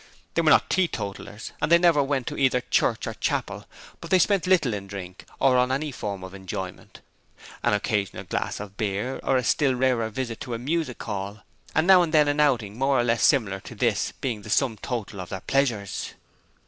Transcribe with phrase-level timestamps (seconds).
[0.33, 3.67] They were not teetotallers and they never went to either church or chapel,
[3.99, 7.01] but they spent little in drink or on any form of enjoyment
[7.61, 11.43] an occasional glass of beer or a still rarer visit to a music hall
[11.75, 14.75] and now and then an outing more or less similar to this being the sum
[14.77, 16.15] total of their pleasures.